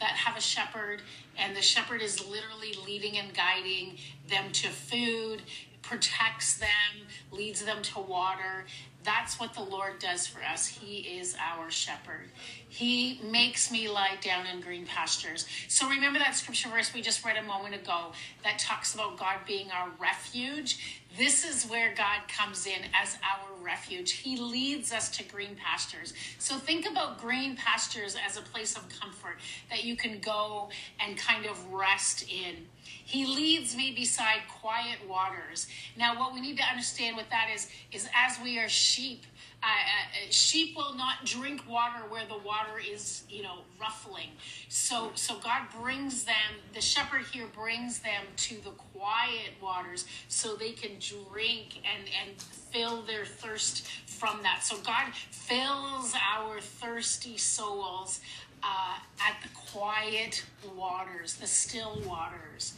that 0.00 0.10
have 0.10 0.36
a 0.36 0.40
shepherd, 0.40 1.02
and 1.38 1.56
the 1.56 1.62
shepherd 1.62 2.02
is 2.02 2.26
literally 2.26 2.74
leading 2.86 3.18
and 3.18 3.34
guiding 3.34 3.96
them 4.28 4.50
to 4.52 4.68
food, 4.68 5.42
protects 5.88 6.56
them, 6.56 7.06
leads 7.30 7.64
them 7.64 7.82
to 7.82 8.00
water. 8.00 8.64
That's 9.04 9.38
what 9.38 9.52
the 9.52 9.62
Lord 9.62 9.98
does 9.98 10.26
for 10.26 10.40
us. 10.42 10.66
He 10.66 11.18
is 11.18 11.36
our 11.38 11.70
shepherd. 11.70 12.30
He 12.68 13.20
makes 13.22 13.70
me 13.70 13.88
lie 13.88 14.16
down 14.22 14.46
in 14.46 14.60
green 14.60 14.86
pastures. 14.86 15.46
So 15.68 15.88
remember 15.88 16.18
that 16.18 16.34
scripture 16.34 16.70
verse 16.70 16.92
we 16.94 17.02
just 17.02 17.24
read 17.24 17.36
a 17.36 17.42
moment 17.42 17.74
ago 17.74 18.12
that 18.42 18.58
talks 18.58 18.94
about 18.94 19.18
God 19.18 19.36
being 19.46 19.70
our 19.70 19.90
refuge. 20.00 21.02
This 21.18 21.44
is 21.44 21.70
where 21.70 21.94
God 21.94 22.26
comes 22.28 22.66
in 22.66 22.82
as 23.00 23.16
our 23.22 23.62
refuge. 23.62 24.12
He 24.12 24.36
leads 24.36 24.92
us 24.92 25.10
to 25.18 25.24
green 25.24 25.54
pastures. 25.54 26.14
So 26.38 26.56
think 26.56 26.90
about 26.90 27.20
green 27.20 27.56
pastures 27.56 28.16
as 28.26 28.36
a 28.36 28.42
place 28.42 28.76
of 28.76 28.88
comfort 28.88 29.36
that 29.70 29.84
you 29.84 29.96
can 29.96 30.18
go 30.18 30.70
and 30.98 31.16
kind 31.16 31.46
of 31.46 31.72
rest 31.72 32.24
in. 32.28 32.66
He 33.04 33.26
leads 33.26 33.76
me 33.76 33.92
beside 33.92 34.40
quiet 34.60 34.98
waters. 35.08 35.66
Now, 35.96 36.18
what 36.18 36.32
we 36.32 36.40
need 36.40 36.56
to 36.58 36.64
understand 36.64 37.16
with 37.16 37.28
that 37.30 37.48
is, 37.54 37.68
is 37.92 38.08
as 38.14 38.38
we 38.42 38.58
are 38.58 38.68
sheep, 38.68 39.24
uh, 39.62 39.66
uh, 39.66 40.30
sheep 40.30 40.76
will 40.76 40.94
not 40.94 41.24
drink 41.24 41.62
water 41.68 42.00
where 42.08 42.26
the 42.26 42.36
water 42.36 42.78
is, 42.86 43.24
you 43.30 43.42
know, 43.42 43.60
ruffling. 43.80 44.28
So, 44.68 45.10
so 45.14 45.38
God 45.38 45.62
brings 45.80 46.24
them. 46.24 46.34
The 46.74 46.82
shepherd 46.82 47.22
here 47.32 47.46
brings 47.46 48.00
them 48.00 48.24
to 48.36 48.56
the 48.56 48.70
quiet 48.70 49.52
waters 49.62 50.04
so 50.28 50.54
they 50.54 50.72
can 50.72 50.92
drink 51.00 51.78
and 51.78 52.08
and 52.22 52.40
fill 52.40 53.02
their 53.02 53.24
thirst 53.24 53.86
from 54.06 54.42
that. 54.42 54.64
So 54.64 54.76
God 54.78 55.14
fills 55.30 56.14
our 56.36 56.60
thirsty 56.60 57.38
souls 57.38 58.20
uh, 58.64 58.96
at 59.20 59.36
the 59.42 59.48
quiet 59.54 60.44
waters, 60.74 61.34
the 61.34 61.46
still 61.46 62.00
waters. 62.06 62.74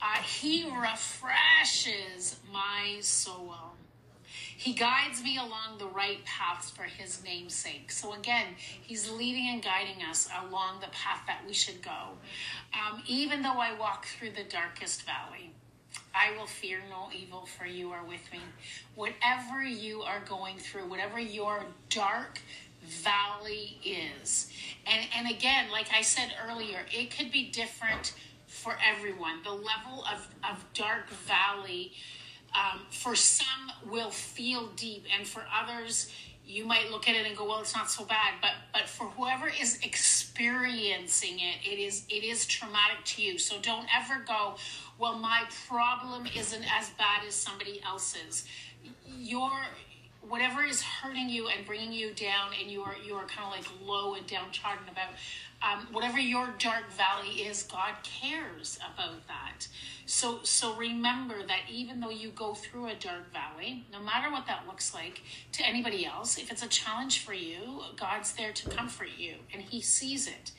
Uh, 0.00 0.22
he 0.22 0.70
refreshes 0.70 2.36
my 2.52 2.98
soul. 3.00 3.54
He 4.56 4.72
guides 4.72 5.22
me 5.22 5.36
along 5.36 5.78
the 5.78 5.86
right 5.86 6.24
paths 6.24 6.70
for 6.70 6.84
his 6.84 7.22
name's 7.22 7.54
sake. 7.54 7.92
So 7.92 8.14
again, 8.14 8.46
he's 8.56 9.10
leading 9.10 9.48
and 9.48 9.62
guiding 9.62 10.02
us 10.02 10.28
along 10.46 10.80
the 10.80 10.88
path 10.88 11.22
that 11.26 11.42
we 11.46 11.52
should 11.52 11.82
go. 11.82 12.16
Um, 12.72 13.02
even 13.06 13.42
though 13.42 13.58
I 13.58 13.78
walk 13.78 14.06
through 14.06 14.30
the 14.30 14.44
darkest 14.44 15.02
valley, 15.02 15.52
I 16.14 16.36
will 16.36 16.46
fear 16.46 16.80
no 16.90 17.10
evil, 17.14 17.44
for 17.44 17.66
you 17.66 17.90
are 17.92 18.04
with 18.04 18.32
me. 18.32 18.40
Whatever 18.94 19.62
you 19.62 20.02
are 20.02 20.20
going 20.26 20.56
through, 20.58 20.88
whatever 20.88 21.18
your 21.20 21.64
dark 21.90 22.40
valley 22.86 23.78
is, 23.84 24.50
and 24.86 25.06
and 25.16 25.28
again, 25.28 25.70
like 25.70 25.88
I 25.96 26.02
said 26.02 26.32
earlier, 26.48 26.86
it 26.92 27.10
could 27.16 27.30
be 27.30 27.50
different 27.50 28.14
for 28.46 28.76
everyone. 28.84 29.42
The 29.42 29.50
level 29.50 30.04
of, 30.12 30.28
of 30.48 30.64
dark 30.72 31.10
valley 31.10 31.92
um, 32.54 32.80
for 32.90 33.14
some 33.14 33.72
will 33.90 34.10
feel 34.10 34.68
deep, 34.76 35.04
and 35.16 35.26
for 35.26 35.44
others, 35.54 36.10
you 36.46 36.64
might 36.64 36.90
look 36.90 37.08
at 37.08 37.16
it 37.16 37.26
and 37.26 37.36
go, 37.36 37.44
"Well, 37.44 37.60
it's 37.60 37.74
not 37.74 37.90
so 37.90 38.04
bad." 38.04 38.34
But 38.40 38.52
but 38.72 38.88
for 38.88 39.04
whoever 39.08 39.48
is 39.48 39.78
experiencing 39.82 41.40
it, 41.40 41.56
it 41.64 41.78
is 41.78 42.04
it 42.08 42.24
is 42.24 42.46
traumatic 42.46 43.04
to 43.04 43.22
you. 43.22 43.38
So 43.38 43.58
don't 43.60 43.88
ever 43.94 44.22
go, 44.26 44.56
"Well, 44.98 45.18
my 45.18 45.44
problem 45.68 46.26
isn't 46.26 46.64
as 46.78 46.90
bad 46.90 47.26
as 47.26 47.34
somebody 47.34 47.82
else's." 47.84 48.46
Your 49.06 49.50
whatever 50.28 50.62
is 50.62 50.82
hurting 50.82 51.28
you 51.28 51.48
and 51.48 51.66
bringing 51.66 51.92
you 51.92 52.12
down, 52.14 52.50
and 52.60 52.70
you 52.70 52.82
are 52.82 52.94
you 53.04 53.14
are 53.14 53.26
kind 53.26 53.46
of 53.46 53.58
like 53.58 53.68
low 53.82 54.14
and 54.14 54.26
downtrodden 54.26 54.88
about 54.90 55.10
um, 55.62 55.86
whatever 55.92 56.18
your 56.18 56.54
dark 56.58 56.90
valley 56.92 57.42
is, 57.42 57.62
God 57.62 57.94
cares 58.02 58.78
about 58.94 59.26
that. 59.26 59.66
So, 60.04 60.40
so 60.42 60.76
remember 60.76 61.42
that 61.46 61.60
even 61.70 62.00
though 62.00 62.10
you 62.10 62.28
go 62.30 62.54
through 62.54 62.86
a 62.88 62.94
dark 62.94 63.32
valley, 63.32 63.84
no 63.92 64.00
matter 64.00 64.30
what 64.30 64.46
that 64.46 64.66
looks 64.66 64.94
like 64.94 65.22
to 65.52 65.66
anybody 65.66 66.06
else, 66.06 66.38
if 66.38 66.50
it's 66.50 66.62
a 66.62 66.68
challenge 66.68 67.24
for 67.24 67.32
you, 67.32 67.80
God's 67.96 68.32
there 68.32 68.52
to 68.52 68.70
comfort 68.70 69.08
you, 69.16 69.34
and 69.52 69.62
He 69.62 69.80
sees 69.80 70.28
it. 70.28 70.52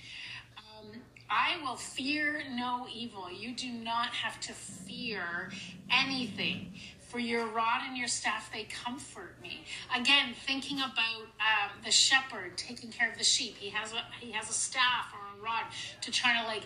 Um, 0.58 1.02
I 1.30 1.58
will 1.64 1.76
fear 1.76 2.42
no 2.56 2.88
evil. 2.94 3.32
You 3.32 3.54
do 3.56 3.72
not 3.72 4.10
have 4.10 4.40
to 4.42 4.54
fear 4.54 5.52
anything 5.92 6.74
for 7.08 7.20
your 7.20 7.48
rod 7.48 7.82
and 7.88 7.98
your 7.98 8.08
staff 8.08 8.52
they 8.54 8.64
comfort 8.66 9.42
me. 9.42 9.66
Again 9.96 10.34
thinking 10.46 10.78
about 10.78 11.22
um, 11.22 11.72
the 11.84 11.92
shepherd 11.92 12.58
taking 12.58 12.92
care 12.92 13.10
of 13.10 13.18
the 13.18 13.24
sheep. 13.24 13.56
He 13.58 13.70
has 13.70 13.94
a 13.94 14.04
he 14.20 14.32
has 14.32 14.50
a 14.50 14.54
staff 14.54 15.14
or 15.14 15.40
a 15.40 15.44
rod 15.44 15.64
to 16.02 16.12
try 16.12 16.40
to 16.42 16.48
like 16.48 16.64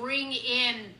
bring 0.00 0.32
in 0.32 0.94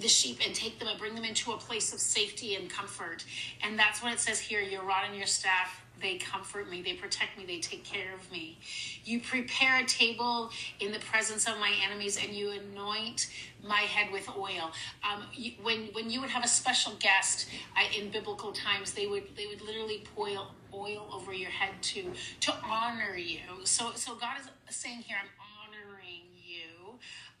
the 0.00 0.08
sheep 0.08 0.38
and 0.44 0.54
take 0.54 0.78
them 0.78 0.88
and 0.88 0.98
bring 0.98 1.14
them 1.14 1.24
into 1.24 1.52
a 1.52 1.56
place 1.56 1.92
of 1.92 2.00
safety 2.00 2.54
and 2.54 2.70
comfort 2.70 3.24
and 3.62 3.78
that's 3.78 4.02
what 4.02 4.12
it 4.12 4.20
says 4.20 4.40
here 4.40 4.60
your 4.60 4.82
rod 4.82 5.04
and 5.06 5.16
your 5.16 5.26
staff 5.26 5.84
they 6.00 6.16
comfort 6.16 6.70
me, 6.70 6.82
they 6.82 6.94
protect 6.94 7.36
me, 7.36 7.44
they 7.44 7.58
take 7.58 7.84
care 7.84 8.14
of 8.14 8.30
me. 8.32 8.58
You 9.04 9.20
prepare 9.20 9.80
a 9.80 9.84
table 9.84 10.50
in 10.80 10.92
the 10.92 10.98
presence 10.98 11.46
of 11.46 11.58
my 11.58 11.72
enemies 11.86 12.18
and 12.22 12.34
you 12.34 12.50
anoint 12.50 13.28
my 13.62 13.80
head 13.80 14.12
with 14.12 14.28
oil. 14.30 14.72
Um, 15.04 15.24
you, 15.34 15.52
when 15.62 15.88
when 15.92 16.10
you 16.10 16.20
would 16.20 16.30
have 16.30 16.44
a 16.44 16.48
special 16.48 16.94
guest 16.98 17.48
uh, 17.76 17.82
in 17.98 18.10
biblical 18.10 18.52
times, 18.52 18.92
they 18.92 19.06
would 19.06 19.24
they 19.36 19.46
would 19.46 19.60
literally 19.60 20.02
pour 20.14 20.28
oil 20.72 21.08
over 21.12 21.32
your 21.32 21.50
head 21.50 21.74
to 21.82 22.12
to 22.40 22.54
honor 22.64 23.16
you. 23.16 23.40
So 23.64 23.92
so 23.94 24.14
God 24.14 24.38
is 24.68 24.76
saying 24.76 25.00
here, 25.06 25.18
I'm. 25.20 25.49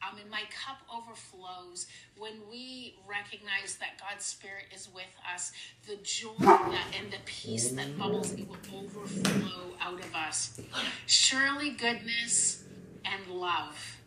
Um, 0.02 0.18
and 0.18 0.30
my 0.30 0.42
cup 0.50 0.78
overflows 0.92 1.86
when 2.16 2.32
we 2.50 2.94
recognize 3.06 3.76
that 3.80 4.00
God's 4.00 4.24
Spirit 4.24 4.64
is 4.74 4.88
with 4.94 5.14
us. 5.32 5.52
The 5.86 5.96
joy 6.02 6.32
that, 6.38 6.86
and 6.98 7.12
the 7.12 7.18
peace 7.26 7.68
that 7.70 7.98
bubbles, 7.98 8.32
it 8.32 8.48
will 8.48 8.56
overflow 8.74 9.74
out 9.80 10.00
of 10.00 10.14
us. 10.14 10.60
Surely 11.06 11.70
goodness 11.70 12.64
and 13.04 13.26
love, 13.28 13.98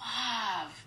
love 0.00 0.84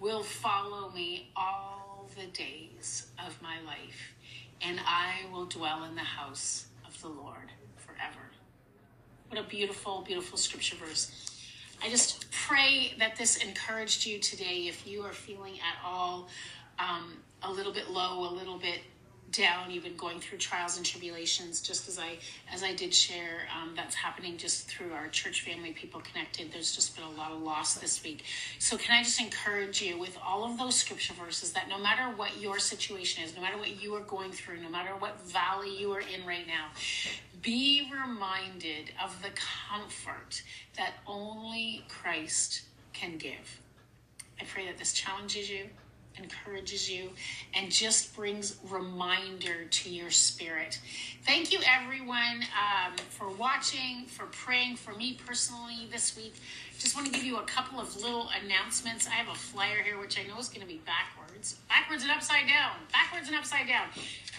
will 0.00 0.22
follow 0.22 0.90
me 0.90 1.30
all 1.36 2.08
the 2.18 2.26
days 2.26 3.06
of 3.24 3.40
my 3.42 3.60
life, 3.60 4.14
and 4.60 4.80
I 4.84 5.30
will 5.32 5.46
dwell 5.46 5.84
in 5.84 5.94
the 5.94 6.00
house 6.00 6.66
of 6.86 7.00
the 7.00 7.08
Lord 7.08 7.52
forever. 7.76 8.30
What 9.28 9.40
a 9.40 9.44
beautiful, 9.44 10.02
beautiful 10.02 10.36
scripture 10.36 10.76
verse. 10.76 11.31
I 11.84 11.88
just 11.88 12.30
pray 12.30 12.94
that 13.00 13.16
this 13.16 13.36
encouraged 13.38 14.06
you 14.06 14.20
today. 14.20 14.66
If 14.68 14.86
you 14.86 15.02
are 15.02 15.12
feeling 15.12 15.54
at 15.54 15.84
all 15.84 16.28
um, 16.78 17.14
a 17.42 17.50
little 17.50 17.72
bit 17.72 17.90
low, 17.90 18.20
a 18.20 18.32
little 18.32 18.56
bit 18.56 18.78
down 19.32 19.70
been 19.82 19.96
going 19.96 20.20
through 20.20 20.38
trials 20.38 20.76
and 20.76 20.86
tribulations 20.86 21.60
just 21.60 21.88
as 21.88 21.98
i 21.98 22.10
as 22.52 22.62
i 22.62 22.74
did 22.74 22.94
share 22.94 23.48
um, 23.60 23.72
that's 23.74 23.94
happening 23.94 24.36
just 24.36 24.68
through 24.68 24.92
our 24.92 25.08
church 25.08 25.42
family 25.42 25.72
people 25.72 26.00
connected. 26.00 26.52
There's 26.52 26.74
just 26.74 26.94
been 26.94 27.04
a 27.04 27.10
lot 27.10 27.32
of 27.32 27.42
loss 27.42 27.74
this 27.74 28.02
week. 28.04 28.24
So 28.58 28.76
can 28.76 28.98
i 28.98 29.02
just 29.02 29.20
encourage 29.20 29.82
you 29.82 29.98
with 29.98 30.16
all 30.24 30.44
of 30.44 30.58
those 30.58 30.76
scripture 30.76 31.14
verses 31.14 31.52
that 31.52 31.68
no 31.68 31.78
matter 31.78 32.14
what 32.16 32.40
your 32.40 32.58
situation 32.58 33.24
is 33.24 33.34
no 33.34 33.42
matter 33.42 33.58
what 33.58 33.82
you 33.82 33.94
are 33.94 34.00
going 34.00 34.30
through 34.30 34.60
no 34.60 34.68
matter 34.68 34.90
what 34.98 35.20
valley 35.22 35.76
you 35.78 35.90
are 35.92 36.00
in 36.00 36.24
right 36.26 36.46
now 36.46 36.68
be 37.42 37.90
reminded 37.90 38.92
of 39.02 39.20
the 39.22 39.30
comfort 39.70 40.42
that 40.76 40.92
only 41.06 41.84
christ 41.88 42.62
can 42.92 43.16
give. 43.16 43.60
I 44.40 44.44
pray 44.44 44.66
that 44.66 44.78
this 44.78 44.92
challenges 44.92 45.50
you 45.50 45.68
encourages 46.18 46.90
you 46.90 47.10
and 47.54 47.70
just 47.70 48.14
brings 48.16 48.56
reminder 48.68 49.64
to 49.70 49.90
your 49.90 50.10
spirit. 50.10 50.78
Thank 51.24 51.52
you, 51.52 51.60
everyone, 51.66 52.42
um, 52.42 52.96
for 53.10 53.28
watching, 53.30 54.04
for 54.06 54.26
praying 54.26 54.76
for 54.76 54.94
me 54.94 55.18
personally 55.26 55.88
this 55.90 56.16
week. 56.16 56.34
Just 56.78 56.96
want 56.96 57.06
to 57.06 57.12
give 57.12 57.24
you 57.24 57.38
a 57.38 57.44
couple 57.44 57.78
of 57.78 57.94
little 57.96 58.28
announcements. 58.44 59.06
I 59.06 59.12
have 59.12 59.28
a 59.28 59.38
flyer 59.38 59.82
here, 59.84 59.98
which 60.00 60.18
I 60.18 60.24
know 60.24 60.38
is 60.38 60.48
going 60.48 60.62
to 60.62 60.66
be 60.66 60.80
backwards, 60.84 61.21
backwards 61.68 62.02
and 62.02 62.12
upside 62.12 62.46
down, 62.46 62.72
backwards 62.92 63.28
and 63.28 63.36
upside 63.36 63.66
down. 63.66 63.86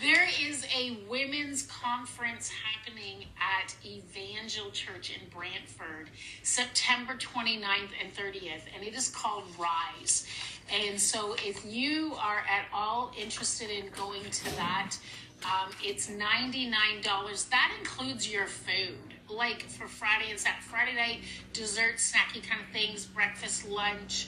There 0.01 0.27
is 0.41 0.65
a 0.75 0.97
women's 1.09 1.63
conference 1.63 2.49
happening 2.49 3.25
at 3.37 3.75
Evangel 3.85 4.71
Church 4.71 5.11
in 5.11 5.29
Brantford, 5.29 6.09
September 6.41 7.13
29th 7.13 7.91
and 8.01 8.13
30th, 8.15 8.63
and 8.75 8.83
it 8.83 8.95
is 8.95 9.09
called 9.09 9.43
Rise. 9.57 10.27
And 10.71 10.99
so 10.99 11.35
if 11.45 11.65
you 11.65 12.15
are 12.19 12.39
at 12.49 12.65
all 12.73 13.13
interested 13.19 13.69
in 13.69 13.89
going 13.89 14.23
to 14.29 14.55
that, 14.55 14.95
um, 15.43 15.71
it's 15.83 16.09
$99. 16.09 17.49
That 17.49 17.71
includes 17.79 18.31
your 18.31 18.47
food. 18.47 18.97
Like 19.29 19.63
for 19.63 19.87
Friday 19.87 20.31
and 20.31 20.39
Saturday, 20.39 20.63
Friday 20.63 20.95
night, 20.95 21.19
dessert, 21.53 21.95
snacky 21.97 22.47
kind 22.47 22.61
of 22.61 22.67
things, 22.71 23.05
breakfast, 23.05 23.67
lunch. 23.67 24.27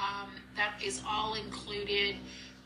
Um, 0.00 0.30
that 0.56 0.82
is 0.82 1.02
all 1.06 1.34
included. 1.34 2.16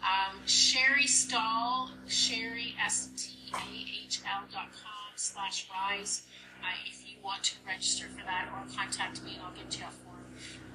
Um, 0.02 0.38
Sherry 0.46 1.06
Stahl, 1.06 1.90
Sherry, 2.06 2.74
S-T-A-H-L 2.84 4.42
dot 4.52 4.68
com 4.72 5.12
slash 5.16 5.66
rise. 5.72 6.22
Uh, 6.62 6.66
if 6.86 7.02
you 7.08 7.16
want 7.22 7.42
to 7.44 7.56
register 7.66 8.06
for 8.08 8.24
that 8.24 8.48
or 8.52 8.62
contact 8.76 9.22
me 9.24 9.34
and 9.34 9.42
I'll 9.42 9.52
get 9.52 9.78
you 9.78 9.84
a 9.86 9.90
form. 9.90 10.24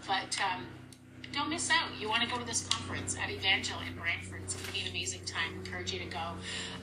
But 0.08 0.38
um, 0.42 0.66
don't 1.32 1.50
miss 1.50 1.70
out. 1.70 1.90
You 2.00 2.10
want 2.10 2.24
to 2.24 2.30
go 2.30 2.38
to 2.38 2.46
this 2.46 2.68
conference 2.68 3.16
at 3.22 3.30
Evangel 3.30 3.78
in 3.88 3.96
Brantford. 3.96 4.42
It's 4.44 4.56
going 4.56 4.66
to 4.68 4.74
be 4.74 4.80
an 4.82 4.88
amazing 4.90 5.26
time. 5.26 5.54
I 5.54 5.58
encourage 5.60 5.94
you 5.94 6.00
to 6.00 6.06
go. 6.06 6.34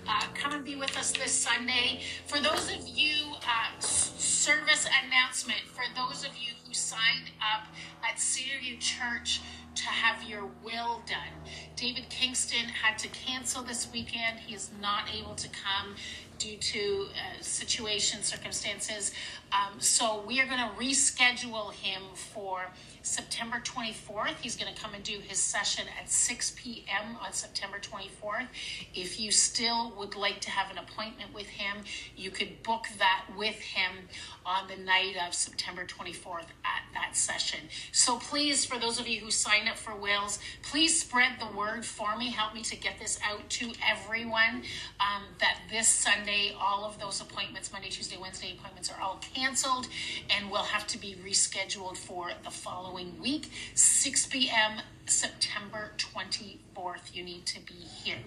Uh, 0.08 0.22
come 0.34 0.52
and 0.52 0.64
be 0.64 0.76
with 0.76 0.96
us 0.96 1.12
this 1.12 1.32
Sunday. 1.32 2.00
For 2.26 2.38
those 2.38 2.70
of 2.72 2.86
you, 2.88 3.34
uh, 3.34 3.80
service 3.80 4.88
announcement, 5.04 5.60
for 5.74 5.84
those 5.96 6.24
of 6.24 6.30
you 6.36 6.52
signed 6.76 7.30
up 7.40 7.66
at 8.08 8.16
Cedarview 8.18 8.78
Church 8.78 9.40
to 9.74 9.84
have 9.84 10.28
your 10.28 10.48
will 10.64 11.02
done. 11.06 11.50
David 11.74 12.08
Kingston 12.08 12.68
had 12.68 12.98
to 12.98 13.08
cancel 13.08 13.62
this 13.62 13.90
weekend. 13.92 14.38
He 14.46 14.54
is 14.54 14.70
not 14.80 15.04
able 15.14 15.34
to 15.34 15.48
come 15.48 15.96
due 16.38 16.56
to 16.56 17.06
uh, 17.10 17.42
situation, 17.42 18.22
circumstances. 18.22 19.12
Um, 19.52 19.80
so 19.80 20.22
we 20.26 20.40
are 20.40 20.46
going 20.46 20.58
to 20.58 20.74
reschedule 20.76 21.72
him 21.72 22.02
for 22.14 22.66
September 23.02 23.62
24th. 23.64 24.34
He's 24.40 24.56
going 24.56 24.72
to 24.74 24.80
come 24.80 24.92
and 24.92 25.02
do 25.04 25.18
his 25.20 25.38
session 25.38 25.84
at 26.00 26.10
6 26.10 26.56
p.m. 26.56 27.16
on 27.24 27.32
September 27.32 27.78
24th. 27.78 28.48
If 28.94 29.20
you 29.20 29.30
still 29.30 29.92
would 29.96 30.16
like 30.16 30.40
to 30.40 30.50
have 30.50 30.70
an 30.72 30.78
appointment 30.78 31.32
with 31.32 31.46
him, 31.46 31.84
you 32.16 32.30
could 32.30 32.62
book 32.64 32.86
that 32.98 33.24
with 33.36 33.54
him 33.54 34.08
on 34.44 34.66
the 34.66 34.76
night 34.82 35.14
of 35.26 35.32
September 35.34 35.84
24th 35.84 36.48
at 36.64 36.82
that 36.94 37.16
session. 37.16 37.60
So 37.92 38.18
please, 38.18 38.64
for 38.64 38.78
those 38.78 38.98
of 38.98 39.06
you 39.06 39.20
who 39.20 39.30
sign 39.30 39.68
up 39.68 39.76
for 39.76 39.94
Wills, 39.94 40.40
please 40.62 41.00
spread 41.00 41.32
the 41.38 41.56
word 41.56 41.84
for 41.84 42.16
me. 42.16 42.30
Help 42.30 42.54
me 42.54 42.62
to 42.62 42.76
get 42.76 42.98
this 42.98 43.20
out 43.24 43.48
to 43.50 43.72
everyone 43.88 44.62
um, 44.98 45.22
that 45.38 45.55
this 45.70 45.88
Sunday, 45.88 46.54
all 46.60 46.84
of 46.84 46.98
those 47.00 47.20
appointments, 47.20 47.72
Monday, 47.72 47.88
Tuesday, 47.88 48.16
Wednesday 48.16 48.54
appointments, 48.58 48.90
are 48.90 49.00
all 49.00 49.18
canceled 49.34 49.88
and 50.30 50.50
will 50.50 50.58
have 50.58 50.86
to 50.88 50.98
be 50.98 51.16
rescheduled 51.24 51.96
for 51.96 52.30
the 52.44 52.50
following 52.50 53.20
week, 53.20 53.50
6 53.74 54.26
p.m., 54.26 54.82
September 55.06 55.92
24th. 55.98 57.14
You 57.14 57.24
need 57.24 57.46
to 57.46 57.60
be 57.60 57.74
here. 57.74 58.18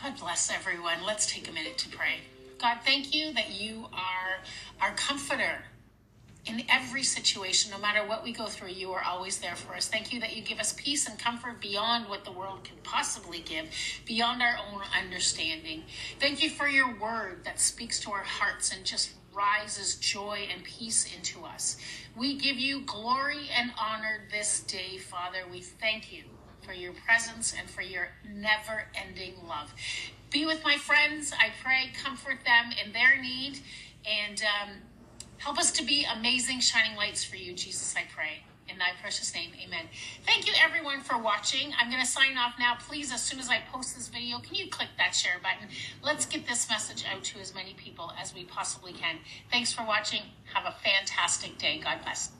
God 0.00 0.18
bless 0.18 0.50
everyone. 0.50 1.04
Let's 1.06 1.32
take 1.32 1.48
a 1.48 1.52
minute 1.52 1.78
to 1.78 1.88
pray. 1.88 2.20
God, 2.58 2.78
thank 2.84 3.14
you 3.14 3.32
that 3.34 3.50
you 3.50 3.86
are 3.92 4.40
our 4.80 4.94
comforter 4.94 5.64
in 6.44 6.62
every 6.68 7.04
situation, 7.04 7.70
no 7.70 7.78
matter 7.78 8.06
what 8.06 8.24
we 8.24 8.32
go 8.32 8.46
through, 8.46 8.70
you 8.70 8.90
are 8.92 9.02
always 9.04 9.38
there 9.38 9.54
for 9.54 9.74
us. 9.74 9.86
Thank 9.86 10.12
you 10.12 10.20
that 10.20 10.34
you 10.34 10.42
give 10.42 10.58
us 10.58 10.72
peace 10.72 11.08
and 11.08 11.16
comfort 11.18 11.60
beyond 11.60 12.08
what 12.08 12.24
the 12.24 12.32
world 12.32 12.64
can 12.64 12.76
possibly 12.82 13.40
give, 13.40 13.66
beyond 14.04 14.42
our 14.42 14.56
own 14.72 14.82
understanding. 15.04 15.84
Thank 16.18 16.42
you 16.42 16.50
for 16.50 16.66
your 16.66 16.98
word 16.98 17.44
that 17.44 17.60
speaks 17.60 18.00
to 18.00 18.10
our 18.10 18.24
hearts 18.24 18.74
and 18.74 18.84
just 18.84 19.12
rises 19.32 19.94
joy 19.96 20.46
and 20.52 20.64
peace 20.64 21.08
into 21.16 21.44
us. 21.44 21.76
We 22.16 22.36
give 22.36 22.58
you 22.58 22.82
glory 22.82 23.48
and 23.56 23.70
honor 23.80 24.22
this 24.30 24.60
day, 24.60 24.98
Father. 24.98 25.44
We 25.50 25.60
thank 25.60 26.12
you 26.12 26.24
for 26.62 26.72
your 26.72 26.92
presence 27.06 27.54
and 27.58 27.70
for 27.70 27.82
your 27.82 28.08
never 28.28 28.84
ending 28.94 29.34
love. 29.48 29.72
Be 30.30 30.44
with 30.44 30.62
my 30.64 30.76
friends. 30.76 31.32
I 31.32 31.50
pray, 31.62 31.90
comfort 32.02 32.38
them 32.44 32.72
in 32.84 32.92
their 32.92 33.20
need, 33.20 33.60
and 34.06 34.42
um, 34.42 34.70
help 35.42 35.58
us 35.58 35.72
to 35.72 35.84
be 35.84 36.06
amazing, 36.16 36.60
shining 36.60 36.96
lights 36.96 37.24
for 37.24 37.36
you, 37.36 37.52
Jesus, 37.52 37.94
I 37.96 38.04
pray. 38.14 38.44
In 38.68 38.78
thy 38.78 38.90
precious 39.00 39.34
name, 39.34 39.50
amen. 39.62 39.86
Thank 40.24 40.46
you, 40.46 40.52
everyone, 40.64 41.00
for 41.00 41.18
watching. 41.18 41.72
I'm 41.78 41.90
going 41.90 42.00
to 42.00 42.06
sign 42.06 42.38
off 42.38 42.54
now. 42.58 42.76
Please, 42.80 43.12
as 43.12 43.20
soon 43.20 43.40
as 43.40 43.48
I 43.48 43.58
post 43.72 43.96
this 43.96 44.08
video, 44.08 44.38
can 44.38 44.54
you 44.54 44.70
click 44.70 44.88
that 44.98 45.14
share 45.14 45.38
button? 45.42 45.68
Let's 46.02 46.26
get 46.26 46.46
this 46.46 46.70
message 46.70 47.04
out 47.12 47.24
to 47.24 47.40
as 47.40 47.54
many 47.54 47.74
people 47.74 48.12
as 48.18 48.32
we 48.34 48.44
possibly 48.44 48.92
can. 48.92 49.16
Thanks 49.50 49.72
for 49.72 49.84
watching. 49.84 50.22
Have 50.54 50.64
a 50.64 50.76
fantastic 50.82 51.58
day. 51.58 51.80
God 51.82 51.98
bless. 52.02 52.30